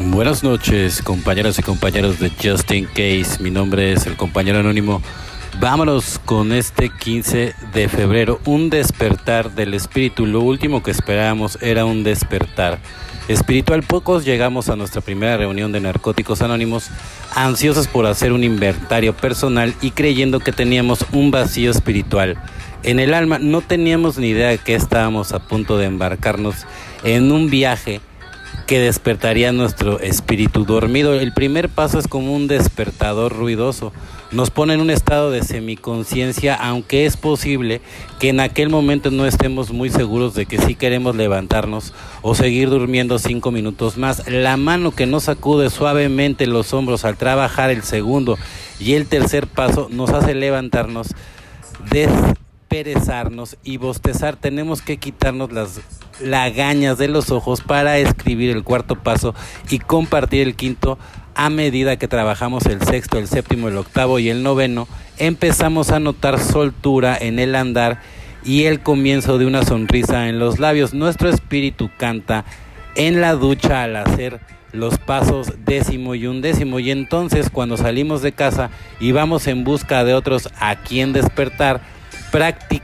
[0.00, 3.40] Buenas noches, compañeras y compañeros de Justin Case.
[3.40, 5.02] Mi nombre es el compañero anónimo.
[5.58, 10.24] Vámonos con este 15 de febrero, un despertar del espíritu.
[10.24, 12.78] Lo último que esperábamos era un despertar
[13.26, 13.82] espiritual.
[13.82, 16.90] Pocos llegamos a nuestra primera reunión de Narcóticos Anónimos
[17.34, 22.38] ansiosos por hacer un inventario personal y creyendo que teníamos un vacío espiritual.
[22.84, 26.66] En el alma no teníamos ni idea de que estábamos a punto de embarcarnos
[27.02, 28.00] en un viaje
[28.68, 31.14] que despertaría nuestro espíritu dormido.
[31.14, 33.94] El primer paso es como un despertador ruidoso.
[34.30, 37.80] Nos pone en un estado de semiconciencia, aunque es posible
[38.20, 42.68] que en aquel momento no estemos muy seguros de que sí queremos levantarnos o seguir
[42.68, 44.28] durmiendo cinco minutos más.
[44.28, 48.36] La mano que nos sacude suavemente los hombros al trabajar el segundo
[48.78, 51.14] y el tercer paso nos hace levantarnos,
[51.90, 54.36] desperezarnos y bostezar.
[54.36, 55.80] Tenemos que quitarnos las
[56.20, 59.34] lagañas de los ojos para escribir el cuarto paso
[59.70, 60.98] y compartir el quinto
[61.34, 64.88] a medida que trabajamos el sexto, el séptimo, el octavo y el noveno,
[65.18, 68.00] empezamos a notar soltura en el andar
[68.44, 70.94] y el comienzo de una sonrisa en los labios.
[70.94, 72.44] Nuestro espíritu canta
[72.96, 74.40] en la ducha al hacer
[74.72, 80.04] los pasos décimo y undécimo y entonces cuando salimos de casa y vamos en busca
[80.04, 81.80] de otros a quien despertar,
[82.32, 82.77] practicamos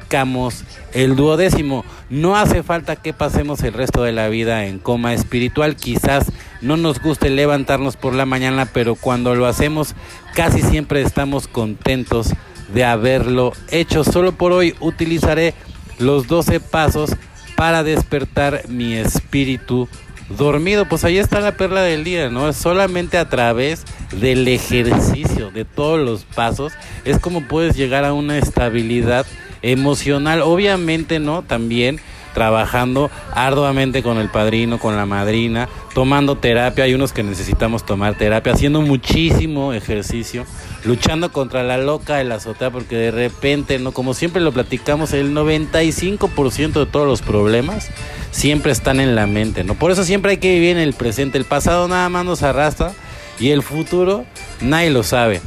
[0.92, 1.84] el duodécimo.
[2.08, 5.74] No hace falta que pasemos el resto de la vida en coma espiritual.
[5.74, 9.94] Quizás no nos guste levantarnos por la mañana, pero cuando lo hacemos
[10.34, 12.32] casi siempre estamos contentos
[12.72, 14.04] de haberlo hecho.
[14.04, 15.54] Solo por hoy utilizaré
[15.98, 17.10] los 12 pasos
[17.56, 19.88] para despertar mi espíritu
[20.28, 20.86] dormido.
[20.88, 22.52] Pues ahí está la perla del día, ¿no?
[22.52, 23.84] Solamente a través
[24.20, 26.72] del ejercicio de todos los pasos
[27.04, 29.26] es como puedes llegar a una estabilidad
[29.64, 30.42] emocional.
[30.42, 31.42] Obviamente, ¿no?
[31.42, 32.00] También
[32.34, 36.84] trabajando arduamente con el padrino, con la madrina, tomando terapia.
[36.84, 40.44] Hay unos que necesitamos tomar terapia, haciendo muchísimo ejercicio,
[40.84, 43.92] luchando contra la loca de la azotea, porque de repente, ¿no?
[43.92, 47.88] Como siempre lo platicamos, el 95% de todos los problemas
[48.32, 49.74] siempre están en la mente, ¿no?
[49.74, 51.38] Por eso siempre hay que vivir en el presente.
[51.38, 52.92] El pasado nada más nos arrastra
[53.38, 54.26] y el futuro
[54.60, 55.40] nadie lo sabe.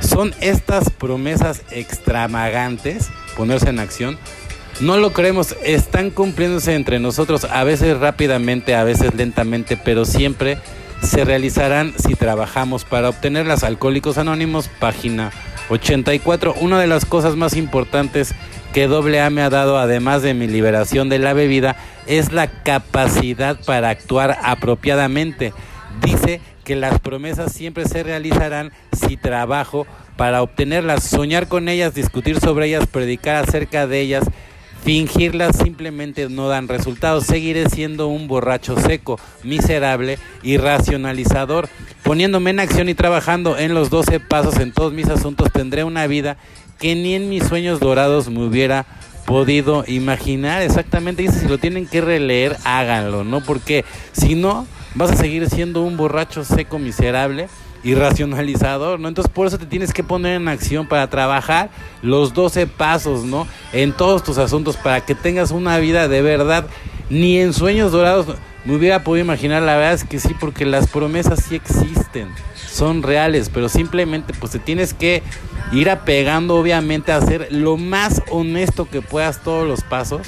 [0.00, 4.18] Son estas promesas extravagantes ponerse en acción.
[4.80, 10.58] No lo creemos, están cumpliéndose entre nosotros, a veces rápidamente, a veces lentamente, pero siempre
[11.02, 15.30] se realizarán si trabajamos para obtener las Alcohólicos Anónimos, página
[15.68, 16.54] 84.
[16.60, 18.34] Una de las cosas más importantes
[18.72, 23.56] que AA me ha dado, además de mi liberación de la bebida, es la capacidad
[23.64, 25.52] para actuar apropiadamente.
[26.02, 29.86] Dice que las promesas siempre se realizarán si trabajo
[30.16, 34.24] para obtenerlas, soñar con ellas, discutir sobre ellas, predicar acerca de ellas,
[34.82, 37.24] fingirlas simplemente no dan resultados.
[37.24, 41.68] Seguiré siendo un borracho seco, miserable y racionalizador.
[42.02, 46.06] Poniéndome en acción y trabajando en los 12 pasos en todos mis asuntos, tendré una
[46.06, 46.36] vida
[46.78, 48.84] que ni en mis sueños dorados me hubiera
[49.24, 50.62] podido imaginar.
[50.62, 53.40] Exactamente, dice, si lo tienen que releer, háganlo, ¿no?
[53.40, 57.48] Porque si no, vas a seguir siendo un borracho seco, miserable
[57.82, 59.08] y racionalizador, ¿no?
[59.08, 61.70] Entonces por eso te tienes que poner en acción para trabajar
[62.02, 63.46] los 12 pasos, ¿no?
[63.72, 66.66] En todos tus asuntos para que tengas una vida de verdad.
[67.10, 68.26] Ni en sueños dorados
[68.64, 72.28] me hubiera podido imaginar, la verdad es que sí, porque las promesas sí existen,
[72.66, 75.22] son reales, pero simplemente pues te tienes que
[75.70, 80.22] ir apegando obviamente a hacer lo más honesto que puedas todos los pasos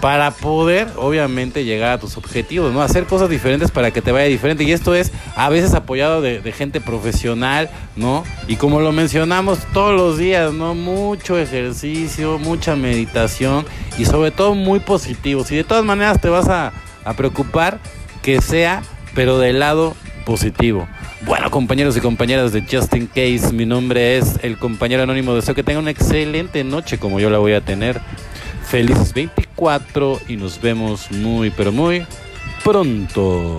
[0.00, 2.82] para poder, obviamente, llegar a tus objetivos, ¿no?
[2.82, 4.64] Hacer cosas diferentes para que te vaya diferente.
[4.64, 8.24] Y esto es a veces apoyado de, gente profesional, ¿no?
[8.48, 10.74] Y como lo mencionamos todos los días, ¿no?
[10.74, 13.66] Mucho ejercicio, mucha meditación
[13.98, 15.44] y sobre todo muy positivo.
[15.44, 16.72] Si de todas maneras te vas a,
[17.16, 17.78] preocupar,
[18.22, 18.82] que sea,
[19.14, 20.88] pero del lado positivo.
[21.22, 25.34] Bueno, compañeros y compañeras de Justin Case, mi nombre es el compañero anónimo.
[25.34, 28.00] Deseo que tengan una excelente noche como yo la voy a tener.
[28.64, 29.49] Felices 24
[30.28, 32.06] y nos vemos muy pero muy
[32.64, 33.58] pronto.